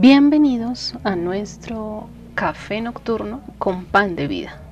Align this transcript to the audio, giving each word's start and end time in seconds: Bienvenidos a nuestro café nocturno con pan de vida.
Bienvenidos 0.00 0.94
a 1.04 1.14
nuestro 1.14 2.08
café 2.34 2.80
nocturno 2.80 3.42
con 3.58 3.84
pan 3.84 4.16
de 4.16 4.28
vida. 4.28 4.69